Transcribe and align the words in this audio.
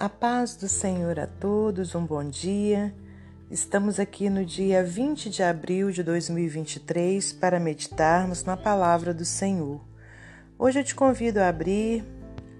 A 0.00 0.08
paz 0.08 0.54
do 0.54 0.68
Senhor 0.68 1.18
a 1.18 1.26
todos, 1.26 1.96
um 1.96 2.06
bom 2.06 2.22
dia. 2.22 2.94
Estamos 3.50 3.98
aqui 3.98 4.30
no 4.30 4.44
dia 4.44 4.84
20 4.84 5.28
de 5.28 5.42
abril 5.42 5.90
de 5.90 6.04
2023 6.04 7.32
para 7.32 7.58
meditarmos 7.58 8.44
na 8.44 8.56
palavra 8.56 9.12
do 9.12 9.24
Senhor. 9.24 9.80
Hoje 10.56 10.78
eu 10.78 10.84
te 10.84 10.94
convido 10.94 11.40
a 11.40 11.48
abrir 11.48 12.04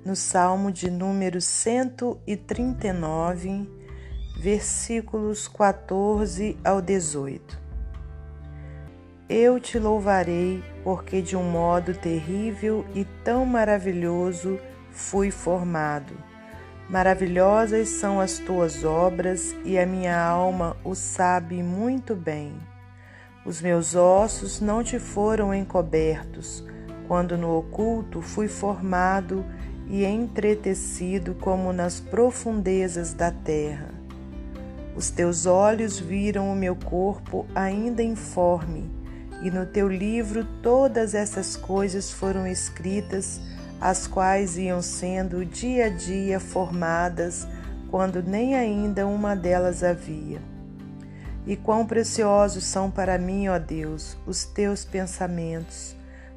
no 0.04 0.16
Salmo 0.16 0.72
de 0.72 0.90
número 0.90 1.40
139, 1.40 3.70
versículos 4.40 5.46
14 5.46 6.58
ao 6.64 6.82
18. 6.82 7.56
Eu 9.28 9.60
te 9.60 9.78
louvarei, 9.78 10.60
porque 10.82 11.22
de 11.22 11.36
um 11.36 11.48
modo 11.48 11.94
terrível 11.94 12.84
e 12.96 13.04
tão 13.22 13.46
maravilhoso 13.46 14.58
fui 14.90 15.30
formado 15.30 16.26
Maravilhosas 16.88 17.90
são 17.90 18.18
as 18.18 18.38
tuas 18.38 18.82
obras 18.82 19.54
e 19.62 19.78
a 19.78 19.84
minha 19.84 20.18
alma 20.18 20.74
o 20.82 20.94
sabe 20.94 21.62
muito 21.62 22.16
bem. 22.16 22.54
Os 23.44 23.60
meus 23.60 23.94
ossos 23.94 24.58
não 24.58 24.82
te 24.82 24.98
foram 24.98 25.54
encobertos, 25.54 26.64
quando 27.06 27.36
no 27.36 27.58
oculto 27.58 28.22
fui 28.22 28.48
formado 28.48 29.44
e 29.86 30.02
entretecido 30.02 31.34
como 31.34 31.74
nas 31.74 32.00
profundezas 32.00 33.12
da 33.12 33.30
terra. 33.30 33.90
Os 34.96 35.10
teus 35.10 35.44
olhos 35.44 35.98
viram 35.98 36.50
o 36.50 36.56
meu 36.56 36.74
corpo 36.74 37.46
ainda 37.54 38.02
informe, 38.02 38.90
e 39.42 39.50
no 39.50 39.66
teu 39.66 39.88
livro 39.88 40.42
todas 40.62 41.14
essas 41.14 41.54
coisas 41.54 42.10
foram 42.10 42.46
escritas 42.46 43.40
as 43.80 44.06
quais 44.06 44.58
iam 44.58 44.82
sendo 44.82 45.44
dia 45.44 45.86
a 45.86 45.88
dia 45.88 46.40
formadas 46.40 47.46
quando 47.90 48.22
nem 48.22 48.54
ainda 48.54 49.06
uma 49.06 49.34
delas 49.34 49.82
havia. 49.82 50.40
E 51.46 51.56
quão 51.56 51.86
preciosos 51.86 52.64
são 52.64 52.90
para 52.90 53.18
mim, 53.18 53.48
ó 53.48 53.58
Deus, 53.58 54.18
os 54.26 54.44
teus 54.44 54.84
pensamentos, 54.84 55.96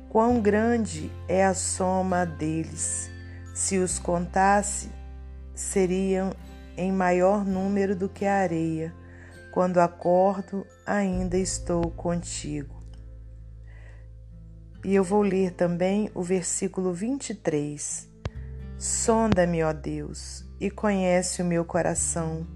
quão 0.10 0.40
grande 0.40 1.12
é 1.28 1.46
a 1.46 1.54
soma 1.54 2.26
deles. 2.26 3.10
Se 3.54 3.78
os 3.78 4.00
contasse, 4.00 4.90
seriam 5.54 6.32
em 6.78 6.92
maior 6.92 7.46
número 7.46 7.96
do 7.96 8.08
que 8.08 8.26
a 8.26 8.38
areia. 8.38 8.94
Quando 9.52 9.80
acordo, 9.80 10.66
ainda 10.86 11.38
estou 11.38 11.92
contigo. 11.92 12.81
E 14.84 14.96
eu 14.96 15.04
vou 15.04 15.22
ler 15.22 15.52
também 15.52 16.10
o 16.16 16.24
versículo 16.24 16.92
23. 16.92 18.10
Sonda-me, 18.80 19.62
ó 19.64 19.72
Deus, 19.72 20.44
e 20.60 20.72
conhece 20.72 21.42
o 21.42 21.46
meu 21.46 21.64
coração. 21.64 22.48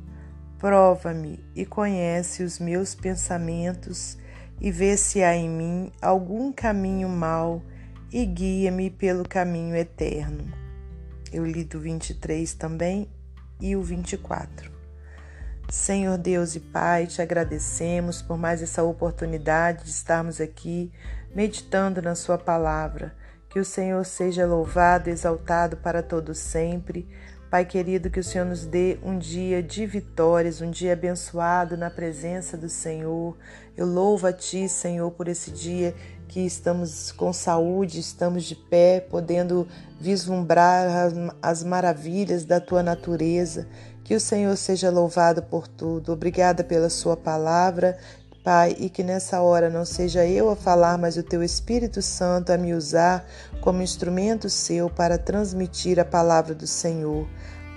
Prova-me 0.57 1.43
e 1.55 1.65
conhece 1.65 2.41
os 2.41 2.57
meus 2.57 2.95
pensamentos, 2.95 4.17
e 4.59 4.71
vê 4.71 4.97
se 4.97 5.21
há 5.21 5.35
em 5.35 5.47
mim 5.47 5.91
algum 6.01 6.51
caminho 6.51 7.09
mau, 7.09 7.61
e 8.11 8.25
guia-me 8.25 8.89
pelo 8.89 9.27
caminho 9.27 9.75
eterno. 9.75 10.51
Eu 11.31 11.45
li 11.45 11.63
do 11.63 11.79
23 11.79 12.55
também 12.55 13.07
e 13.61 13.75
o 13.75 13.83
24. 13.83 14.74
Senhor 15.69 16.17
Deus 16.17 16.55
e 16.55 16.59
Pai, 16.59 17.07
te 17.07 17.21
agradecemos 17.21 18.21
por 18.21 18.37
mais 18.37 18.61
essa 18.61 18.83
oportunidade 18.83 19.83
de 19.83 19.89
estarmos 19.89 20.39
aqui 20.39 20.91
meditando 21.33 22.01
na 22.01 22.15
Sua 22.15 22.37
palavra. 22.37 23.13
Que 23.49 23.59
o 23.59 23.65
Senhor 23.65 24.05
seja 24.05 24.45
louvado, 24.45 25.09
exaltado 25.09 25.77
para 25.77 26.03
todo 26.03 26.35
sempre. 26.35 27.07
Pai 27.49 27.63
querido, 27.65 28.09
que 28.09 28.19
o 28.19 28.23
Senhor 28.23 28.45
nos 28.45 28.65
dê 28.65 28.99
um 29.01 29.17
dia 29.17 29.63
de 29.63 29.85
vitórias, 29.85 30.61
um 30.61 30.69
dia 30.69 30.93
abençoado 30.93 31.77
na 31.77 31.89
presença 31.89 32.57
do 32.57 32.67
Senhor. 32.67 33.35
Eu 33.77 33.85
louvo 33.85 34.27
a 34.27 34.33
Ti, 34.33 34.67
Senhor, 34.67 35.09
por 35.11 35.27
esse 35.27 35.51
dia 35.51 35.95
que 36.27 36.41
estamos 36.41 37.11
com 37.11 37.31
saúde, 37.31 37.99
estamos 37.99 38.43
de 38.43 38.55
pé, 38.55 38.99
podendo 38.99 39.67
vislumbrar 39.99 41.11
as 41.41 41.63
maravilhas 41.63 42.43
da 42.43 42.59
Tua 42.59 42.83
natureza. 42.83 43.67
Que 44.05 44.13
o 44.13 44.19
Senhor 44.19 44.55
seja 44.55 44.91
louvado 44.91 45.41
por 45.41 45.67
tudo. 45.67 46.13
Obrigada 46.13 46.63
pela 46.63 46.91
Sua 46.91 47.17
palavra, 47.17 47.97
Pai, 48.43 48.75
e 48.77 48.87
que 48.87 49.01
nessa 49.03 49.41
hora 49.41 49.67
não 49.67 49.83
seja 49.83 50.23
eu 50.27 50.51
a 50.51 50.55
falar, 50.55 50.95
mas 50.95 51.17
o 51.17 51.23
Teu 51.23 51.41
Espírito 51.41 52.03
Santo 52.03 52.51
a 52.51 52.57
me 52.57 52.75
usar 52.75 53.25
como 53.61 53.81
instrumento 53.81 54.47
seu 54.47 54.91
para 54.91 55.17
transmitir 55.17 55.99
a 55.99 56.05
palavra 56.05 56.53
do 56.53 56.67
Senhor. 56.67 57.27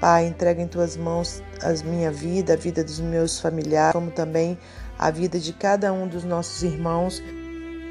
Pai, 0.03 0.27
entrega 0.27 0.61
em 0.61 0.69
Tuas 0.69 0.99
mãos 0.99 1.43
a 1.63 1.73
minha 1.83 2.13
vida, 2.13 2.53
a 2.53 2.57
vida 2.57 2.85
dos 2.85 3.01
meus 3.01 3.41
familiares, 3.41 3.95
como 3.95 4.11
também 4.11 4.59
a 4.99 5.11
vida 5.11 5.41
de 5.41 5.55
cada 5.55 5.95
um 5.95 6.07
dos 6.07 6.25
nossos 6.25 6.63
irmãos 6.63 7.23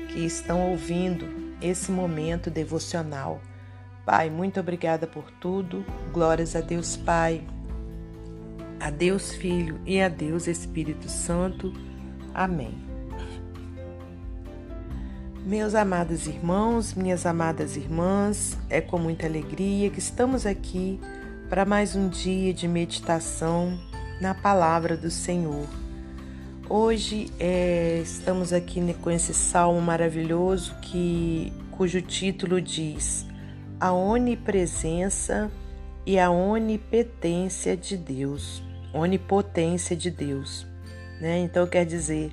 que 0.10 0.24
estão 0.24 0.70
ouvindo 0.70 1.26
esse 1.60 1.92
momento 1.92 2.52
devocional. 2.52 3.42
Pai, 4.06 4.30
muito 4.30 4.60
obrigada 4.60 5.08
por 5.08 5.32
tudo. 5.42 5.84
Glórias 6.14 6.56
a 6.56 6.62
Deus 6.62 6.96
Pai 6.96 7.44
a 8.80 8.90
Deus 8.90 9.34
Filho 9.34 9.80
e 9.86 10.02
a 10.02 10.10
Deus 10.10 10.48
Espírito 10.48 11.10
Santo. 11.10 11.74
Amém. 12.34 12.76
Meus 15.46 15.76
amados 15.76 16.28
irmãos, 16.28 16.94
minhas 16.94 17.26
amadas 17.26 17.78
irmãs, 17.78 18.58
é 18.70 18.82
com 18.82 19.00
muita 19.00 19.26
alegria 19.26 19.90
que 19.90 20.00
estamos 20.00 20.46
aqui 20.46 21.00
para 21.50 21.64
mais 21.64 21.96
um 21.96 22.10
dia 22.10 22.54
de 22.54 22.68
meditação 22.68 23.80
na 24.20 24.34
palavra 24.34 24.98
do 24.98 25.10
Senhor. 25.10 25.66
Hoje 26.70 27.32
é, 27.40 28.02
estamos 28.04 28.52
aqui 28.52 28.94
com 29.02 29.10
esse 29.10 29.34
salmo 29.34 29.82
maravilhoso 29.82 30.76
que 30.82 31.54
cujo 31.72 32.02
título 32.02 32.60
diz 32.60 33.26
A 33.80 33.94
onipresença 33.94 35.50
e 36.08 36.18
a 36.18 36.32
onipotência 36.32 37.78
de 37.78 37.96
Deus 37.96 38.66
onipotência 38.94 39.96
de 39.96 40.10
Deus. 40.10 40.66
Né? 41.20 41.40
Então 41.40 41.68
quer 41.68 41.86
dizer, 41.86 42.32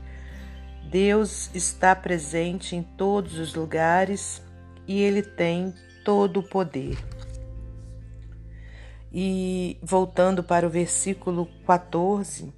Deus 0.91 1.51
está 1.55 1.95
presente 1.95 2.77
em 2.77 2.83
todos 2.83 3.39
os 3.39 3.55
lugares 3.55 4.43
e 4.87 5.01
ele 5.01 5.23
tem 5.23 5.75
todo 6.05 6.41
o 6.41 6.43
poder. 6.43 6.99
E 9.12 9.79
voltando 9.83 10.43
para 10.43 10.67
o 10.67 10.71
versículo 10.71 11.49
14, 11.67 12.53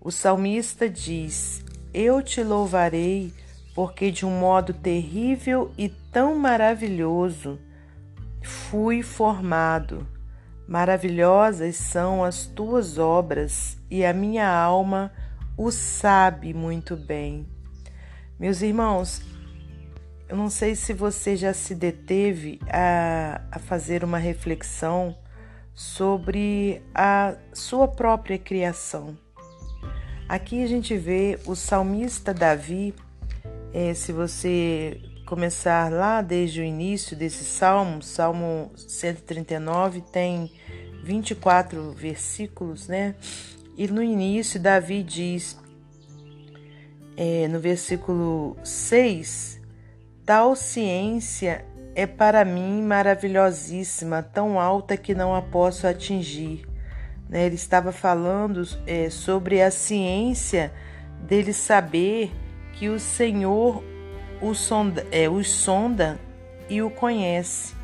o 0.00 0.10
salmista 0.10 0.88
diz: 0.88 1.64
Eu 1.94 2.20
te 2.20 2.42
louvarei, 2.42 3.32
porque 3.72 4.10
de 4.10 4.26
um 4.26 4.40
modo 4.40 4.74
terrível 4.74 5.70
e 5.78 5.88
tão 5.88 6.34
maravilhoso 6.34 7.58
fui 8.42 9.00
formado 9.00 10.04
Maravilhosas 10.72 11.76
são 11.76 12.24
as 12.24 12.46
tuas 12.46 12.96
obras 12.96 13.76
e 13.90 14.06
a 14.06 14.12
minha 14.14 14.48
alma 14.50 15.12
o 15.54 15.70
sabe 15.70 16.54
muito 16.54 16.96
bem. 16.96 17.46
Meus 18.40 18.62
irmãos, 18.62 19.20
eu 20.30 20.34
não 20.34 20.48
sei 20.48 20.74
se 20.74 20.94
você 20.94 21.36
já 21.36 21.52
se 21.52 21.74
deteve 21.74 22.58
a, 22.70 23.42
a 23.52 23.58
fazer 23.58 24.02
uma 24.02 24.16
reflexão 24.16 25.14
sobre 25.74 26.82
a 26.94 27.34
sua 27.52 27.86
própria 27.86 28.38
criação. 28.38 29.14
Aqui 30.26 30.64
a 30.64 30.66
gente 30.66 30.96
vê 30.96 31.38
o 31.44 31.54
salmista 31.54 32.32
Davi, 32.32 32.94
é, 33.74 33.92
se 33.92 34.10
você 34.10 34.98
começar 35.32 35.90
lá 35.90 36.20
desde 36.20 36.60
o 36.60 36.62
início 36.62 37.16
desse 37.16 37.42
salmo, 37.42 38.02
Salmo 38.02 38.70
139 38.76 40.02
tem 40.02 40.52
24 41.02 41.90
versículos, 41.92 42.86
né? 42.86 43.14
E 43.74 43.88
no 43.88 44.02
início, 44.02 44.60
Davi 44.60 45.02
diz, 45.02 45.58
é, 47.16 47.48
no 47.48 47.58
versículo 47.58 48.58
6, 48.62 49.58
tal 50.26 50.54
ciência 50.54 51.64
é 51.94 52.06
para 52.06 52.44
mim 52.44 52.82
maravilhosíssima, 52.82 54.22
tão 54.22 54.60
alta 54.60 54.98
que 54.98 55.14
não 55.14 55.34
a 55.34 55.40
posso 55.40 55.86
atingir. 55.86 56.68
Né? 57.26 57.46
Ele 57.46 57.54
estava 57.54 57.90
falando 57.90 58.68
é, 58.86 59.08
sobre 59.08 59.62
a 59.62 59.70
ciência 59.70 60.70
dele 61.26 61.54
saber 61.54 62.30
que 62.74 62.90
o 62.90 63.00
Senhor 63.00 63.82
o 64.42 64.54
sonda, 64.54 65.06
é, 65.10 65.28
os 65.28 65.48
sonda 65.48 66.20
e 66.68 66.82
o 66.82 66.90
conhece. 66.90 67.74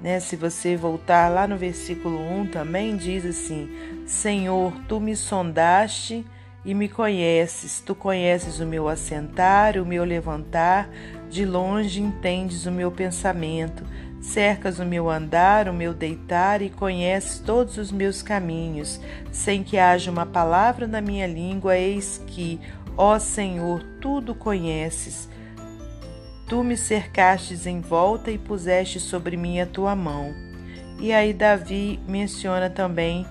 Né? 0.00 0.18
Se 0.20 0.36
você 0.36 0.76
voltar 0.76 1.28
lá 1.28 1.46
no 1.46 1.56
versículo 1.56 2.18
1 2.18 2.46
também 2.48 2.96
diz 2.96 3.24
assim: 3.24 3.70
Senhor, 4.06 4.72
tu 4.88 5.00
me 5.00 5.14
sondaste 5.14 6.26
e 6.64 6.74
me 6.74 6.88
conheces, 6.88 7.80
tu 7.80 7.94
conheces 7.94 8.60
o 8.60 8.66
meu 8.66 8.88
assentar, 8.88 9.78
o 9.78 9.86
meu 9.86 10.04
levantar, 10.04 10.90
de 11.30 11.46
longe 11.46 12.02
entendes 12.02 12.66
o 12.66 12.72
meu 12.72 12.90
pensamento, 12.90 13.84
Cercas 14.20 14.78
o 14.78 14.84
meu 14.84 15.08
andar, 15.08 15.66
o 15.66 15.72
meu 15.72 15.94
deitar 15.94 16.60
e 16.60 16.68
conheces 16.68 17.38
todos 17.38 17.78
os 17.78 17.90
meus 17.90 18.22
caminhos, 18.22 19.00
sem 19.32 19.64
que 19.64 19.78
haja 19.78 20.10
uma 20.10 20.26
palavra 20.26 20.86
na 20.86 21.00
minha 21.00 21.26
língua, 21.26 21.78
eis 21.78 22.22
que, 22.26 22.60
ó 22.98 23.18
Senhor, 23.18 23.82
tudo 23.98 24.34
conheces. 24.34 25.26
Tu 26.50 26.62
me 26.62 26.76
cercastes 26.76 27.64
em 27.64 27.80
volta 27.80 28.30
e 28.30 28.36
puseste 28.36 29.00
sobre 29.00 29.38
mim 29.38 29.60
a 29.60 29.66
tua 29.66 29.96
mão. 29.96 30.34
E 30.98 31.12
aí 31.12 31.32
Davi 31.32 31.98
menciona 32.06 32.68
também 32.68 33.24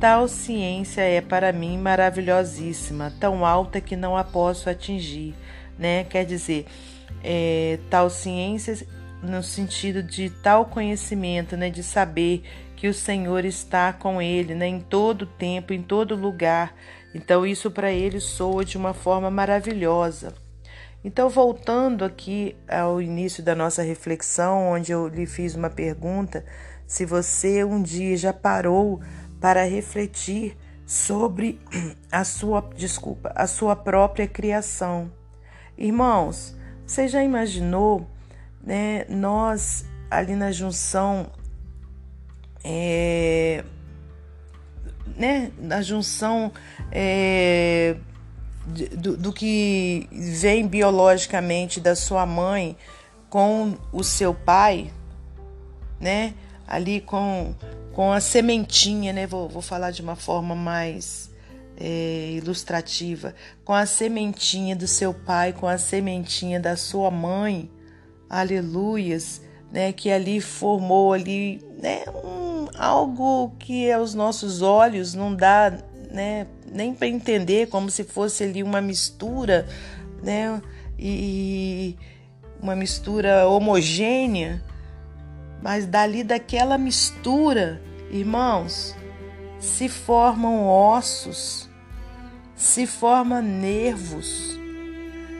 Tal 0.00 0.28
ciência 0.28 1.00
é 1.00 1.20
para 1.20 1.52
mim 1.52 1.76
maravilhosíssima, 1.76 3.12
tão 3.18 3.44
alta 3.44 3.80
que 3.80 3.96
não 3.96 4.16
a 4.16 4.22
posso 4.22 4.70
atingir, 4.70 5.34
né? 5.76 6.04
Quer 6.04 6.24
dizer, 6.24 6.66
é, 7.24 7.80
tal 7.90 8.08
ciência 8.08 8.86
no 9.20 9.42
sentido 9.42 10.00
de 10.00 10.30
tal 10.30 10.66
conhecimento, 10.66 11.56
né? 11.56 11.68
De 11.68 11.82
saber 11.82 12.44
que 12.76 12.86
o 12.86 12.94
Senhor 12.94 13.44
está 13.44 13.92
com 13.92 14.22
ele, 14.22 14.54
né? 14.54 14.68
Em 14.68 14.78
todo 14.78 15.26
tempo, 15.26 15.72
em 15.72 15.82
todo 15.82 16.14
lugar. 16.14 16.72
Então 17.12 17.44
isso 17.44 17.68
para 17.68 17.90
ele 17.90 18.20
soa 18.20 18.64
de 18.64 18.76
uma 18.76 18.94
forma 18.94 19.28
maravilhosa. 19.32 20.32
Então 21.04 21.28
voltando 21.28 22.04
aqui 22.04 22.56
ao 22.68 23.00
início 23.00 23.42
da 23.42 23.54
nossa 23.54 23.82
reflexão, 23.82 24.68
onde 24.70 24.92
eu 24.92 25.06
lhe 25.06 25.26
fiz 25.26 25.54
uma 25.54 25.70
pergunta, 25.70 26.44
se 26.86 27.04
você 27.04 27.62
um 27.64 27.82
dia 27.82 28.16
já 28.16 28.32
parou 28.32 29.00
para 29.40 29.64
refletir 29.64 30.56
sobre 30.84 31.60
a 32.10 32.24
sua, 32.24 32.68
desculpa, 32.74 33.32
a 33.34 33.46
sua 33.46 33.76
própria 33.76 34.26
criação. 34.26 35.12
Irmãos, 35.76 36.56
você 36.84 37.06
já 37.06 37.22
imaginou, 37.22 38.08
né, 38.62 39.04
nós 39.08 39.84
ali 40.10 40.34
na 40.34 40.50
junção 40.50 41.30
é, 42.64 43.62
né, 45.16 45.52
na 45.58 45.82
junção 45.82 46.52
é, 46.90 47.96
do, 48.96 49.16
do 49.16 49.32
que 49.32 50.08
vem 50.12 50.66
biologicamente 50.66 51.80
da 51.80 51.96
sua 51.96 52.26
mãe 52.26 52.76
com 53.30 53.76
o 53.92 54.02
seu 54.04 54.34
pai, 54.34 54.92
né? 56.00 56.34
Ali 56.66 57.00
com 57.00 57.54
com 57.98 58.12
a 58.12 58.20
sementinha, 58.20 59.12
né? 59.12 59.26
Vou, 59.26 59.48
vou 59.48 59.60
falar 59.60 59.90
de 59.90 60.00
uma 60.02 60.14
forma 60.14 60.54
mais 60.54 61.28
é, 61.76 62.34
ilustrativa, 62.36 63.34
com 63.64 63.72
a 63.72 63.86
sementinha 63.86 64.76
do 64.76 64.86
seu 64.86 65.12
pai, 65.12 65.52
com 65.52 65.66
a 65.66 65.76
sementinha 65.78 66.60
da 66.60 66.76
sua 66.76 67.10
mãe, 67.10 67.68
aleluias, 68.30 69.42
né? 69.72 69.92
Que 69.92 70.12
ali 70.12 70.40
formou 70.40 71.12
ali, 71.12 71.60
né? 71.82 72.04
Um, 72.24 72.68
algo 72.78 73.52
que 73.58 73.90
aos 73.90 74.14
nossos 74.14 74.62
olhos 74.62 75.14
não 75.14 75.34
dá, 75.34 75.76
né? 76.10 76.46
Nem 76.72 76.94
para 76.94 77.08
entender, 77.08 77.68
como 77.68 77.90
se 77.90 78.04
fosse 78.04 78.44
ali 78.44 78.62
uma 78.62 78.80
mistura, 78.80 79.66
né? 80.22 80.60
E 80.98 81.96
uma 82.60 82.74
mistura 82.74 83.46
homogênea, 83.48 84.62
mas 85.62 85.86
dali 85.86 86.24
daquela 86.24 86.76
mistura 86.76 87.80
Irmãos, 88.10 88.96
se 89.58 89.86
formam 89.86 90.66
ossos, 90.66 91.68
se 92.56 92.86
forma 92.86 93.42
nervos, 93.42 94.58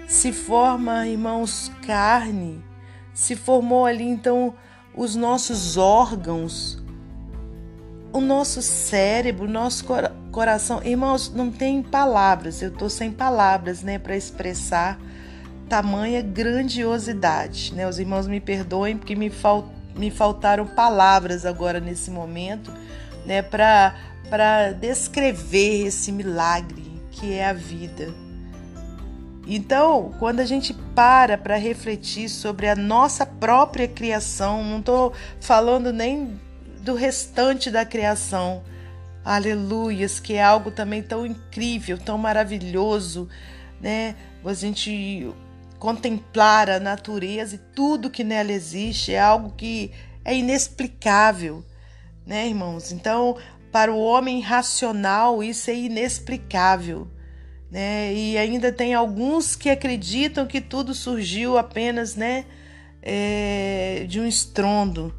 se 0.06 0.32
forma, 0.32 1.06
irmãos, 1.06 1.72
carne, 1.86 2.62
se 3.14 3.34
formou 3.34 3.86
ali 3.86 4.04
então 4.04 4.54
os 4.94 5.16
nossos 5.16 5.78
órgãos, 5.78 6.78
o 8.12 8.20
nosso 8.20 8.60
cérebro, 8.60 9.46
o 9.46 9.50
nosso 9.50 9.86
coração. 10.30 10.80
Irmãos, 10.84 11.32
não 11.34 11.50
tem 11.50 11.82
palavras, 11.82 12.62
eu 12.62 12.68
estou 12.68 12.88
sem 12.88 13.10
palavras, 13.10 13.82
né, 13.82 13.98
para 13.98 14.16
expressar 14.16 14.98
tamanha 15.68 16.22
grandiosidade, 16.22 17.74
né? 17.74 17.86
Os 17.86 17.98
irmãos 17.98 18.26
me 18.26 18.40
perdoem 18.40 18.96
porque 18.96 19.14
me 19.14 19.30
faltou 19.30 19.78
me 19.98 20.12
faltaram 20.12 20.64
palavras 20.64 21.44
agora 21.44 21.80
nesse 21.80 22.08
momento, 22.08 22.72
né, 23.26 23.42
para 23.42 24.72
descrever 24.80 25.88
esse 25.88 26.12
milagre 26.12 27.02
que 27.10 27.34
é 27.34 27.48
a 27.48 27.52
vida. 27.52 28.14
Então, 29.44 30.14
quando 30.20 30.38
a 30.38 30.44
gente 30.44 30.72
para 30.94 31.36
para 31.36 31.56
refletir 31.56 32.28
sobre 32.28 32.68
a 32.68 32.76
nossa 32.76 33.26
própria 33.26 33.88
criação, 33.88 34.62
não 34.62 34.78
estou 34.78 35.12
falando 35.40 35.92
nem 35.92 36.38
do 36.80 36.94
restante 36.94 37.68
da 37.70 37.84
criação, 37.84 38.62
aleluias, 39.28 40.18
que 40.18 40.34
é 40.34 40.42
algo 40.42 40.70
também 40.70 41.02
tão 41.02 41.26
incrível, 41.26 41.98
tão 41.98 42.16
maravilhoso, 42.16 43.28
né? 43.78 44.16
A 44.42 44.54
gente 44.54 45.30
contemplar 45.78 46.70
a 46.70 46.80
natureza 46.80 47.56
e 47.56 47.58
tudo 47.58 48.08
que 48.10 48.24
nela 48.24 48.50
existe 48.50 49.12
é 49.12 49.20
algo 49.20 49.52
que 49.54 49.92
é 50.24 50.34
inexplicável, 50.34 51.62
né, 52.26 52.48
irmãos? 52.48 52.90
Então, 52.90 53.36
para 53.70 53.92
o 53.92 54.00
homem 54.00 54.40
racional, 54.40 55.42
isso 55.42 55.70
é 55.70 55.74
inexplicável. 55.74 57.06
Né? 57.70 58.14
E 58.14 58.38
ainda 58.38 58.72
tem 58.72 58.94
alguns 58.94 59.54
que 59.54 59.68
acreditam 59.68 60.46
que 60.46 60.58
tudo 60.58 60.94
surgiu 60.94 61.58
apenas 61.58 62.16
né, 62.16 62.46
é, 63.02 64.06
de 64.08 64.18
um 64.18 64.26
estrondo, 64.26 65.14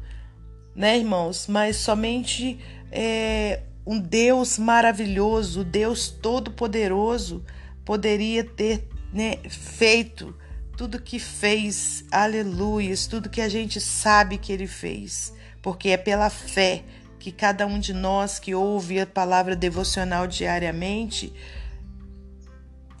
né, 0.74 0.98
irmãos? 0.98 1.46
Mas 1.46 1.76
somente 1.76 2.58
é, 2.90 3.60
um 3.90 3.98
Deus 3.98 4.56
maravilhoso, 4.56 5.64
Deus 5.64 6.08
todo-poderoso, 6.08 7.44
poderia 7.84 8.44
ter 8.44 8.88
né, 9.12 9.38
feito 9.48 10.32
tudo 10.76 11.02
que 11.02 11.18
fez, 11.18 12.04
aleluias, 12.08 13.08
tudo 13.08 13.28
que 13.28 13.40
a 13.40 13.48
gente 13.48 13.80
sabe 13.80 14.38
que 14.38 14.52
ele 14.52 14.68
fez, 14.68 15.34
porque 15.60 15.88
é 15.88 15.96
pela 15.96 16.30
fé 16.30 16.84
que 17.18 17.32
cada 17.32 17.66
um 17.66 17.80
de 17.80 17.92
nós 17.92 18.38
que 18.38 18.54
ouve 18.54 19.00
a 19.00 19.06
palavra 19.06 19.56
devocional 19.56 20.24
diariamente 20.28 21.32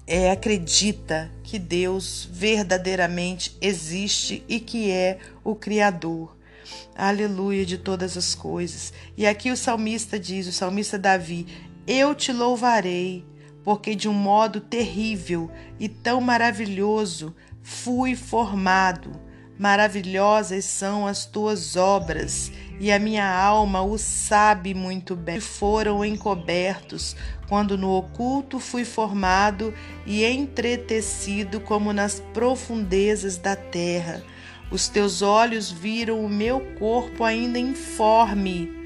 é, 0.08 0.32
acredita 0.32 1.30
que 1.44 1.56
Deus 1.56 2.28
verdadeiramente 2.32 3.56
existe 3.60 4.42
e 4.48 4.58
que 4.58 4.90
é 4.90 5.18
o 5.44 5.54
Criador. 5.54 6.36
Aleluia 6.94 7.64
de 7.64 7.78
todas 7.78 8.16
as 8.16 8.34
coisas. 8.34 8.92
E 9.16 9.26
aqui 9.26 9.50
o 9.50 9.56
salmista 9.56 10.18
diz, 10.18 10.46
o 10.46 10.52
salmista 10.52 10.98
Davi: 10.98 11.46
Eu 11.86 12.14
te 12.14 12.32
louvarei, 12.32 13.24
porque 13.64 13.94
de 13.94 14.08
um 14.08 14.12
modo 14.12 14.60
terrível 14.60 15.50
e 15.78 15.88
tão 15.88 16.20
maravilhoso 16.20 17.34
fui 17.62 18.14
formado. 18.14 19.10
Maravilhosas 19.58 20.64
são 20.64 21.06
as 21.06 21.26
tuas 21.26 21.76
obras, 21.76 22.50
e 22.80 22.90
a 22.90 22.98
minha 22.98 23.30
alma 23.30 23.82
o 23.82 23.98
sabe 23.98 24.72
muito 24.72 25.14
bem. 25.14 25.38
Foram 25.38 26.02
encobertos, 26.02 27.14
quando 27.46 27.76
no 27.76 27.90
oculto 27.90 28.58
fui 28.58 28.86
formado 28.86 29.74
e 30.06 30.24
entretecido 30.24 31.60
como 31.60 31.92
nas 31.92 32.20
profundezas 32.32 33.36
da 33.36 33.54
terra. 33.54 34.24
Os 34.70 34.88
teus 34.88 35.22
olhos 35.22 35.70
viram 35.70 36.24
o 36.24 36.28
meu 36.28 36.60
corpo 36.78 37.24
ainda 37.24 37.58
informe 37.58 38.80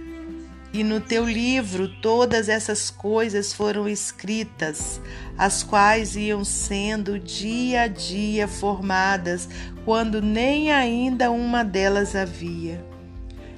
e 0.75 0.83
no 0.83 1.00
teu 1.00 1.25
livro 1.25 1.87
todas 1.87 2.49
essas 2.49 2.91
coisas 2.91 3.53
foram 3.53 3.88
escritas, 3.88 5.00
as 5.38 5.62
quais 5.62 6.17
iam 6.17 6.45
sendo 6.45 7.17
dia 7.17 7.83
a 7.83 7.87
dia 7.87 8.49
formadas, 8.49 9.49
quando 9.85 10.21
nem 10.21 10.73
ainda 10.73 11.31
uma 11.31 11.62
delas 11.62 12.17
havia. 12.17 12.85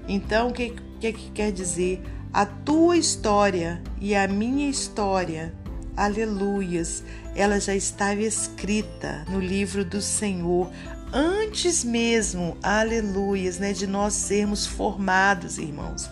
Então, 0.06 0.48
o 0.48 0.52
que, 0.52 0.74
que, 1.00 1.10
que 1.14 1.30
quer 1.30 1.50
dizer? 1.50 2.02
A 2.34 2.44
tua 2.44 2.98
história 2.98 3.82
e 3.98 4.14
a 4.14 4.28
minha 4.28 4.68
história, 4.68 5.54
aleluias, 5.96 7.02
ela 7.34 7.58
já 7.58 7.74
estava 7.74 8.20
escrita 8.20 9.24
no 9.30 9.40
livro 9.40 9.86
do 9.86 10.02
Senhor 10.02 10.70
antes 11.16 11.82
mesmo, 11.82 12.58
aleluias, 12.62 13.58
né, 13.58 13.72
de 13.72 13.86
nós 13.86 14.12
sermos 14.12 14.66
formados, 14.66 15.56
irmãos. 15.56 16.10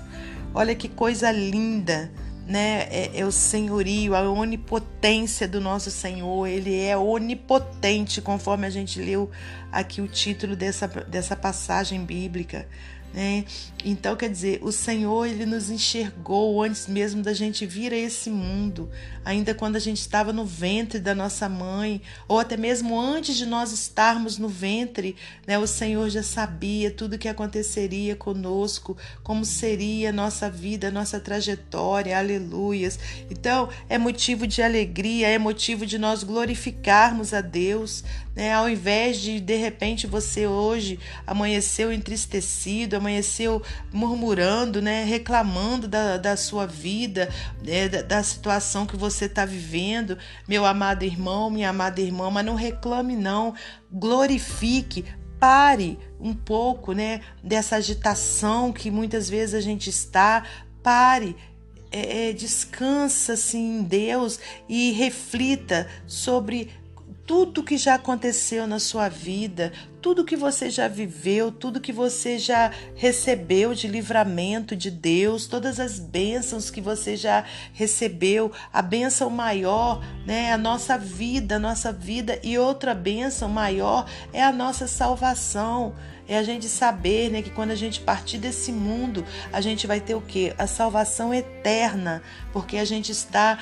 Olha 0.55 0.75
que 0.75 0.89
coisa 0.89 1.31
linda, 1.31 2.11
né? 2.47 2.87
É, 2.91 3.11
é, 3.19 3.25
o 3.27 3.31
senhorio, 3.31 4.15
a 4.15 4.23
onipotência 4.31 5.47
do 5.47 5.61
nosso 5.61 5.91
Senhor. 5.91 6.47
Ele 6.47 6.81
é 6.81 6.97
onipotente, 6.97 8.23
conforme 8.23 8.67
a 8.67 8.71
gente 8.71 8.99
leu 9.01 9.31
aqui 9.71 10.01
o 10.01 10.09
título 10.09 10.57
dessa, 10.57 10.87
dessa 10.87 11.37
passagem 11.37 12.03
bíblica. 12.05 12.67
Né? 13.15 13.45
Então, 13.85 14.17
quer 14.17 14.29
dizer, 14.29 14.59
o 14.61 14.73
Senhor 14.73 15.25
ele 15.25 15.47
nos 15.47 15.71
enxergou 15.71 16.61
antes 16.61 16.89
mesmo 16.89 17.23
da 17.23 17.33
gente 17.33 17.65
vir 17.65 17.93
a 17.93 17.97
esse 17.97 18.29
mundo, 18.29 18.91
ainda 19.25 19.55
quando 19.55 19.77
a 19.77 19.79
gente 19.79 20.01
estava 20.01 20.33
no 20.33 20.45
ventre 20.45 20.99
da 20.99 21.15
nossa 21.15 21.49
mãe, 21.49 22.03
ou 22.27 22.41
até 22.41 22.57
mesmo 22.57 22.99
antes 22.99 23.37
de 23.37 23.47
nós 23.47 23.71
estarmos 23.71 24.37
no 24.37 24.49
ventre, 24.49 25.15
né? 25.47 25.57
O 25.57 25.67
Senhor 25.67 26.11
já 26.11 26.25
sabia 26.25 26.91
tudo 26.91 27.15
o 27.15 27.19
que 27.19 27.29
aconteceria 27.29 28.17
conosco, 28.17 28.97
como 29.23 29.45
seria 29.45 30.09
a 30.09 30.13
nossa 30.13 30.51
vida, 30.51 30.89
a 30.89 30.91
nossa 30.91 31.21
trajetória, 31.21 32.19
aleluias. 32.19 32.99
Então, 33.31 33.69
é 33.89 33.97
motivo 33.97 34.45
de 34.45 34.61
alegria, 34.61 35.29
é 35.29 35.39
motivo 35.39 35.87
de 35.87 35.99
nós 35.99 36.25
glorificarmos 36.25 37.33
a 37.33 37.41
Deus, 37.41 38.03
né? 38.35 38.53
Ao 38.53 38.69
invés 38.69 39.19
de 39.19 39.41
de 39.41 39.57
repente 39.57 40.07
você 40.07 40.47
hoje 40.47 40.99
amanheceu 41.27 41.93
entristecido, 41.93 42.97
amanheceu 42.97 43.63
murmurando, 43.93 44.83
né? 44.83 45.05
Reclamando 45.05 45.87
da, 45.87 46.17
da 46.17 46.37
sua 46.37 46.67
vida, 46.67 47.29
né? 47.65 47.89
da, 47.89 48.03
da 48.03 48.23
situação 48.23 48.87
que 48.87 48.97
você 48.97 49.27
está 49.27 49.45
vivendo, 49.45 50.19
meu 50.49 50.65
amado 50.65 51.05
irmão, 51.05 51.51
minha 51.51 51.71
amada 51.71 52.01
irmã, 52.01 52.31
mas 52.31 52.45
não 52.45 52.55
reclame 52.55 53.17
não, 53.17 53.55
glorifique, 53.93 55.05
pare 55.39 55.99
um 56.19 56.33
pouco, 56.33 56.93
né, 56.93 57.21
dessa 57.43 57.77
agitação 57.77 58.73
que 58.73 58.91
muitas 58.91 59.29
vezes 59.29 59.55
a 59.55 59.61
gente 59.61 59.91
está, 59.91 60.45
pare, 60.83 61.37
é, 61.91 62.31
é 62.31 62.33
descansa 62.33 63.35
assim 63.35 63.81
em 63.81 63.83
Deus 63.83 64.41
e 64.69 64.93
reflita 64.93 65.87
sobre 66.07 66.71
tudo 67.27 67.63
que 67.63 67.79
já 67.79 67.95
aconteceu 67.95 68.67
na 68.67 68.79
sua 68.79 69.09
vida, 69.09 69.73
tudo 70.03 70.25
que 70.25 70.37
você 70.37 70.69
já 70.69 70.87
viveu, 70.87 71.51
tudo 71.51 71.81
que 71.81 71.93
você 71.93 72.39
já 72.39 72.71
recebeu 72.95 73.75
de 73.75 73.89
livramento 73.89 74.77
de 74.77 74.91
Deus, 74.91 75.47
todas 75.47 75.81
as 75.81 75.99
bênçãos 75.99 76.69
que 76.69 76.81
você 76.81 77.17
já 77.17 77.45
recebeu, 77.73 78.53
a 78.71 78.83
bênção 78.83 79.31
maior, 79.31 80.05
né, 80.27 80.53
a 80.53 80.59
nossa 80.59 80.99
vida, 80.99 81.57
a 81.57 81.59
nossa 81.59 81.91
vida 81.91 82.39
e 82.43 82.59
outra 82.59 82.95
bênção 82.95 83.49
maior 83.49 84.07
é 84.33 84.43
a 84.43 84.53
nossa 84.53 84.87
salvação. 84.87 85.95
É 86.27 86.39
a 86.39 86.43
gente 86.43 86.69
saber, 86.69 87.31
né, 87.31 87.43
que 87.43 87.51
quando 87.51 87.71
a 87.71 87.75
gente 87.75 88.01
partir 88.01 88.39
desse 88.39 88.73
mundo, 88.73 89.25
a 89.53 89.61
gente 89.61 89.87
vai 89.87 90.01
ter 90.01 90.15
o 90.15 90.23
quê? 90.23 90.55
A 90.57 90.67
salvação 90.67 91.35
eterna, 91.35 92.23
porque 92.51 92.79
a 92.79 92.85
gente 92.85 93.13
está 93.13 93.59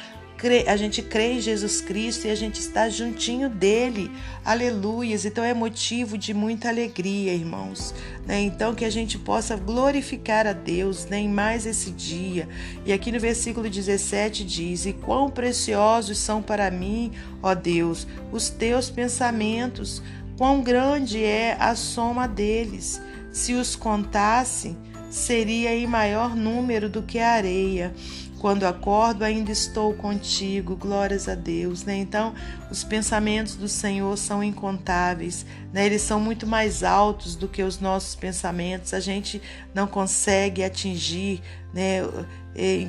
a 0.67 0.77
gente 0.77 1.03
crê 1.03 1.35
em 1.35 1.41
Jesus 1.41 1.81
Cristo 1.81 2.27
e 2.27 2.31
a 2.31 2.35
gente 2.35 2.59
está 2.59 2.89
juntinho 2.89 3.49
dele. 3.49 4.11
Aleluias. 4.45 5.25
Então 5.25 5.45
é 5.45 5.55
motivo 5.55 6.19
de 6.19 6.35
muita 6.35 6.69
alegria, 6.69 7.33
irmãos. 7.33 7.95
Né? 8.27 8.41
Então 8.41 8.75
que 8.75 8.85
a 8.85 8.91
gente 8.91 9.19
possa 9.19 9.57
glorificar 9.57 10.47
a 10.47 10.53
Deus 10.53 11.07
né, 11.07 11.21
em 11.21 11.29
mais 11.29 11.65
esse 11.65 11.93
dia. 11.93 12.49
E 12.85 12.93
aqui 12.93 13.13
no 13.13 13.21
versículo 13.21 13.71
17 13.71 14.45
diz: 14.45 14.85
E 14.85 14.93
quão 14.93 15.31
preciosos 15.31 16.19
são 16.19 16.43
para 16.43 16.71
mim, 16.71 17.13
ó 17.43 17.55
Deus, 17.55 18.07
os 18.33 18.49
teus 18.49 18.91
pensamentos, 18.91 20.03
quão 20.37 20.61
grande 20.61 21.23
é 21.23 21.57
a 21.61 21.77
soma 21.77 22.27
deles. 22.27 23.01
Se 23.31 23.55
os 23.55 23.77
contasse, 23.77 24.77
seria 25.13 25.75
em 25.75 25.87
maior 25.87 26.35
número 26.35 26.89
do 26.89 27.03
que 27.03 27.19
a 27.19 27.33
areia. 27.33 27.95
Quando 28.43 28.65
acordo, 28.65 29.23
ainda 29.23 29.53
estou 29.53 29.95
contigo, 29.95 30.75
glórias 30.75 31.29
a 31.29 31.37
Deus. 31.37 31.85
Né? 31.85 31.99
Então, 31.99 32.35
os 32.73 32.83
pensamentos 32.83 33.55
do 33.55 33.69
Senhor 33.69 34.19
são 34.19 34.43
incontáveis, 34.43 35.47
né? 35.73 35.87
eles 35.87 36.03
são 36.03 36.19
muito 36.19 36.45
mais 36.45 36.83
altos 36.83 37.37
do 37.37 37.47
que 37.47 37.63
os 37.63 37.79
nossos 37.79 38.17
pensamentos. 38.17 38.93
A 38.95 38.99
gente 38.99 39.41
não 39.73 39.87
consegue 39.87 40.65
atingir 40.65 41.41
né, 41.73 42.01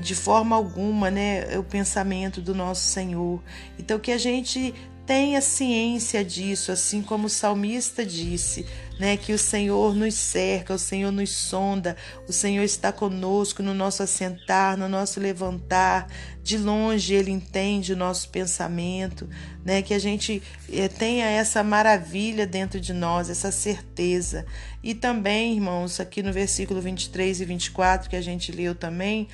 de 0.01 0.15
forma 0.15 0.55
alguma 0.55 1.11
né, 1.11 1.55
o 1.55 1.63
pensamento 1.63 2.41
do 2.41 2.55
nosso 2.55 2.85
Senhor. 2.85 3.39
Então, 3.77 3.99
que 3.99 4.11
a 4.11 4.17
gente 4.17 4.73
Tenha 5.05 5.41
ciência 5.41 6.23
disso, 6.23 6.71
assim 6.71 7.01
como 7.01 7.27
o 7.27 7.29
salmista 7.29 8.05
disse, 8.05 8.65
né, 8.99 9.17
que 9.17 9.33
o 9.33 9.37
Senhor 9.37 9.95
nos 9.95 10.13
cerca, 10.13 10.73
o 10.73 10.79
Senhor 10.79 11.11
nos 11.11 11.31
sonda, 11.31 11.95
o 12.27 12.33
Senhor 12.33 12.63
está 12.63 12.91
conosco 12.91 13.63
no 13.63 13.73
nosso 13.73 14.03
assentar, 14.03 14.77
no 14.77 14.87
nosso 14.87 15.19
levantar. 15.19 16.07
De 16.43 16.57
longe 16.57 17.13
ele 17.13 17.31
entende 17.31 17.93
o 17.93 17.97
nosso 17.97 18.27
pensamento, 18.29 19.29
né, 19.63 19.81
que 19.81 19.93
a 19.93 19.99
gente 19.99 20.43
eh, 20.71 20.89
tenha 20.89 21.25
essa 21.25 21.63
maravilha 21.63 22.45
dentro 22.45 22.81
de 22.81 22.91
nós, 22.91 23.29
essa 23.29 23.49
certeza. 23.51 24.45
E 24.83 24.93
também, 24.93 25.53
irmãos, 25.55 26.01
aqui 26.01 26.21
no 26.21 26.33
versículo 26.33 26.81
23 26.81 27.39
e 27.39 27.45
24 27.45 28.09
que 28.09 28.15
a 28.17 28.21
gente 28.21 28.51
leu 28.51 28.75
também, 28.75 29.29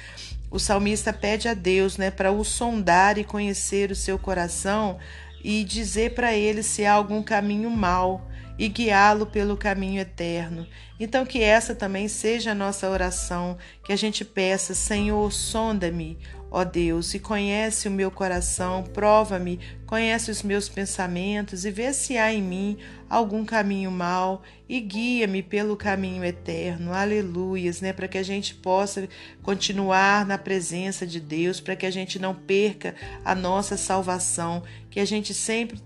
o 0.52 0.60
salmista 0.60 1.12
pede 1.12 1.48
a 1.48 1.56
Deus, 1.56 1.98
né, 1.98 2.12
para 2.12 2.32
o 2.32 2.44
sondar 2.44 3.18
e 3.18 3.24
conhecer 3.24 3.92
o 3.92 3.96
seu 3.96 4.20
coração 4.20 4.98
e 5.44 5.64
dizer 5.64 6.14
para 6.14 6.36
ele 6.36 6.62
se 6.62 6.86
há 6.86 6.94
algum 6.94 7.24
caminho 7.24 7.70
mau 7.70 8.29
e 8.60 8.68
guiá-lo 8.68 9.26
pelo 9.26 9.56
caminho 9.56 10.02
eterno. 10.02 10.68
Então, 11.00 11.26
que 11.26 11.42
essa 11.42 11.74
também 11.74 12.10
seja 12.10 12.52
a 12.52 12.56
nossa 12.56 12.90
oração, 12.90 13.58
que 13.86 13.94
a 13.94 13.96
gente 13.96 14.26
peça, 14.26 14.74
Senhor, 14.74 15.32
sonda-me, 15.32 16.20
ó 16.52 16.66
Deus, 16.66 17.14
e 17.14 17.20
conhece 17.20 17.88
o 17.88 17.92
meu 17.92 18.12
coração, 18.12 18.84
prova-me, 18.84 19.62
conhece 19.86 20.30
os 20.30 20.44
meus 20.44 20.68
pensamentos 20.68 21.64
e 21.64 21.72
vê 21.72 21.94
se 21.94 22.18
há 22.18 22.34
em 22.34 22.42
mim 22.42 22.78
algum 23.10 23.46
caminho 23.46 23.90
mau 23.90 24.42
e 24.68 24.82
guia-me 24.82 25.42
pelo 25.42 25.78
caminho 25.78 26.26
eterno. 26.26 26.92
Aleluias, 26.92 27.80
né? 27.80 27.94
Para 27.94 28.10
que 28.10 28.18
a 28.18 28.24
gente 28.24 28.54
possa 28.56 29.08
continuar 29.42 30.26
na 30.26 30.38
presença 30.38 31.08
de 31.08 31.22
Deus, 31.22 31.62
para 31.62 31.78
que 31.78 31.86
a 31.86 31.92
gente 31.92 32.20
não 32.20 32.36
perca 32.36 32.94
a 33.24 33.34
nossa 33.34 33.78
salvação, 33.78 34.64
que 34.90 35.00
a 35.00 35.06
gente 35.06 35.34
sempre 35.34 35.80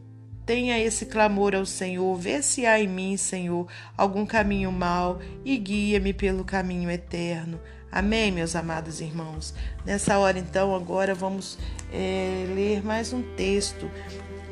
tenha 0.45 0.79
esse 0.79 1.05
clamor 1.05 1.55
ao 1.55 1.65
Senhor, 1.65 2.15
vê 2.17 2.41
se 2.41 2.65
há 2.65 2.79
em 2.79 2.87
mim, 2.87 3.17
Senhor, 3.17 3.67
algum 3.97 4.25
caminho 4.25 4.71
mau 4.71 5.19
e 5.45 5.57
guia-me 5.57 6.13
pelo 6.13 6.43
caminho 6.43 6.89
eterno. 6.89 7.59
Amém, 7.91 8.31
meus 8.31 8.55
amados 8.55 8.99
irmãos? 8.99 9.53
Nessa 9.85 10.17
hora, 10.17 10.39
então, 10.39 10.75
agora 10.75 11.13
vamos 11.13 11.59
é, 11.91 12.45
ler 12.53 12.83
mais 12.83 13.13
um 13.13 13.21
texto 13.35 13.89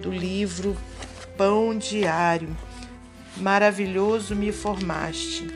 do 0.02 0.12
livro 0.12 0.78
Pão 1.38 1.76
Diário. 1.76 2.56
Maravilhoso 3.38 4.36
me 4.36 4.52
formaste. 4.52 5.48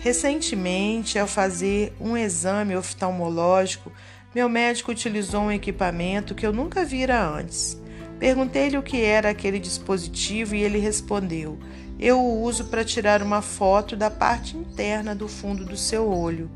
Recentemente, 0.00 1.18
ao 1.18 1.26
fazer 1.26 1.92
um 2.00 2.16
exame 2.16 2.74
oftalmológico, 2.74 3.92
meu 4.34 4.48
médico 4.48 4.90
utilizou 4.90 5.42
um 5.42 5.52
equipamento 5.52 6.34
que 6.34 6.46
eu 6.46 6.52
nunca 6.54 6.86
vira 6.86 7.22
antes. 7.22 7.78
Perguntei-lhe 8.20 8.76
o 8.76 8.82
que 8.82 9.02
era 9.02 9.30
aquele 9.30 9.58
dispositivo 9.58 10.54
e 10.54 10.62
ele 10.62 10.78
respondeu: 10.78 11.58
Eu 11.98 12.20
o 12.20 12.42
uso 12.42 12.66
para 12.66 12.84
tirar 12.84 13.22
uma 13.22 13.40
foto 13.40 13.96
da 13.96 14.10
parte 14.10 14.58
interna 14.58 15.14
do 15.14 15.26
fundo 15.26 15.64
do 15.64 15.76
seu 15.76 16.06
olho. 16.06 16.50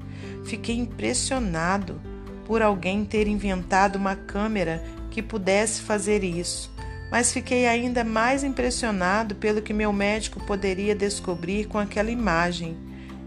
Fiquei 0.44 0.76
impressionado 0.76 1.99
por 2.44 2.61
alguém 2.61 3.02
ter 3.02 3.26
inventado 3.26 3.97
uma 3.97 4.14
câmera 4.14 4.85
que 5.11 5.23
pudesse 5.23 5.80
fazer 5.80 6.23
isso, 6.23 6.71
mas 7.11 7.33
fiquei 7.33 7.66
ainda 7.66 8.04
mais 8.04 8.44
impressionado 8.44 9.35
pelo 9.35 9.62
que 9.62 9.73
meu 9.73 9.90
médico 9.90 10.44
poderia 10.44 10.94
descobrir 10.94 11.64
com 11.66 11.78
aquela 11.78 12.11
imagem. 12.11 12.76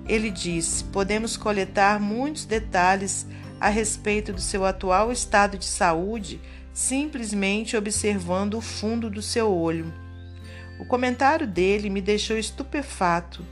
Ele 0.08 0.30
disse: 0.30 0.84
Podemos 0.84 1.36
coletar 1.36 2.00
muitos 2.00 2.46
detalhes 2.46 3.26
a 3.60 3.70
respeito 3.70 4.32
do 4.32 4.42
seu 4.42 4.66
atual 4.66 5.12
estado 5.12 5.58
de 5.58 5.66
saúde 5.66 6.40
simplesmente 6.78 7.76
observando 7.76 8.54
o 8.54 8.62
fundo 8.62 9.10
do 9.10 9.20
seu 9.20 9.52
olho. 9.52 9.92
O 10.80 10.86
comentário 10.86 11.48
dele 11.48 11.90
me 11.90 12.02
deixou 12.02 12.38
estupefato. 12.38 13.44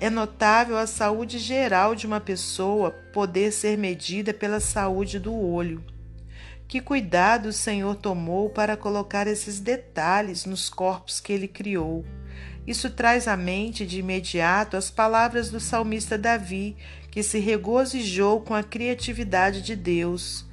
É 0.00 0.08
notável 0.08 0.78
a 0.78 0.86
saúde 0.86 1.38
geral 1.38 1.94
de 1.94 2.06
uma 2.06 2.18
pessoa 2.18 2.92
poder 3.12 3.52
ser 3.52 3.76
medida 3.76 4.32
pela 4.32 4.58
saúde 4.58 5.18
do 5.18 5.34
olho. 5.34 5.84
Que 6.66 6.80
cuidado 6.80 7.50
o 7.50 7.52
Senhor 7.52 7.94
tomou 7.94 8.48
para 8.48 8.74
colocar 8.74 9.26
esses 9.26 9.60
detalhes 9.60 10.46
nos 10.46 10.70
corpos 10.70 11.20
que 11.20 11.34
ele 11.34 11.46
criou. 11.46 12.06
Isso 12.66 12.88
traz 12.90 13.28
à 13.28 13.36
mente 13.36 13.86
de 13.86 14.00
imediato 14.00 14.78
as 14.78 14.90
palavras 14.90 15.50
do 15.50 15.60
salmista 15.60 16.16
Davi, 16.18 16.74
que 17.16 17.22
se 17.22 17.38
regozijou 17.38 18.42
com 18.42 18.54
a 18.54 18.62
criatividade 18.62 19.62
de 19.62 19.74
Deus. 19.74 20.44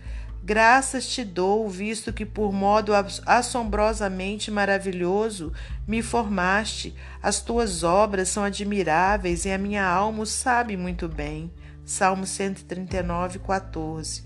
Graças 0.41 1.05
te 1.05 1.21
dou, 1.21 1.69
visto 1.69 2.13
que 2.13 2.25
por 2.25 2.53
modo 2.53 2.93
assombrosamente 3.25 4.49
maravilhoso 4.49 5.51
me 5.85 6.01
formaste. 6.01 6.95
As 7.21 7.41
tuas 7.41 7.83
obras 7.83 8.29
são 8.29 8.45
admiráveis 8.45 9.43
e 9.43 9.51
a 9.51 9.57
minha 9.57 9.85
alma 9.85 10.23
o 10.23 10.25
sabe 10.25 10.77
muito 10.77 11.09
bem. 11.09 11.51
Salmo 11.83 12.25
139, 12.25 13.39
14. 13.39 14.23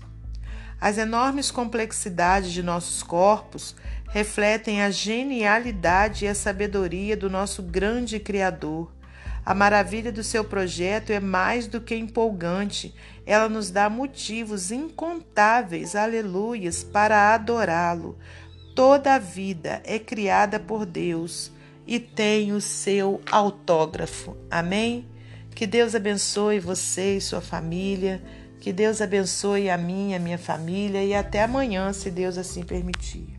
As 0.80 0.96
enormes 0.96 1.50
complexidades 1.50 2.52
de 2.52 2.62
nossos 2.62 3.02
corpos 3.02 3.74
refletem 4.10 4.80
a 4.80 4.92
genialidade 4.92 6.24
e 6.24 6.28
a 6.28 6.36
sabedoria 6.36 7.16
do 7.16 7.28
nosso 7.28 7.64
grande 7.64 8.20
Criador. 8.20 8.96
A 9.48 9.54
maravilha 9.54 10.12
do 10.12 10.22
seu 10.22 10.44
projeto 10.44 11.08
é 11.08 11.18
mais 11.18 11.66
do 11.66 11.80
que 11.80 11.96
empolgante. 11.96 12.94
Ela 13.24 13.48
nos 13.48 13.70
dá 13.70 13.88
motivos 13.88 14.70
incontáveis, 14.70 15.96
aleluias, 15.96 16.84
para 16.84 17.32
adorá-lo. 17.32 18.18
Toda 18.76 19.14
a 19.14 19.18
vida 19.18 19.80
é 19.86 19.98
criada 19.98 20.60
por 20.60 20.84
Deus 20.84 21.50
e 21.86 21.98
tem 21.98 22.52
o 22.52 22.60
seu 22.60 23.22
autógrafo. 23.32 24.36
Amém? 24.50 25.08
Que 25.54 25.66
Deus 25.66 25.94
abençoe 25.94 26.60
você 26.60 27.16
e 27.16 27.20
sua 27.22 27.40
família. 27.40 28.22
Que 28.60 28.70
Deus 28.70 29.00
abençoe 29.00 29.70
a 29.70 29.78
minha, 29.78 30.18
a 30.18 30.20
minha 30.20 30.36
família 30.36 31.02
e 31.02 31.14
até 31.14 31.42
amanhã, 31.42 31.90
se 31.94 32.10
Deus 32.10 32.36
assim 32.36 32.62
permitir. 32.62 33.37